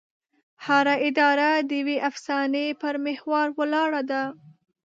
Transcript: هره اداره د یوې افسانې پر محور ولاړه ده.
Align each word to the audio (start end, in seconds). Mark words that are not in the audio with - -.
هره 0.65 0.95
اداره 1.07 1.49
د 1.67 1.69
یوې 1.81 1.97
افسانې 2.09 2.65
پر 2.81 2.93
محور 3.05 3.47
ولاړه 3.59 4.01
ده. 4.11 4.23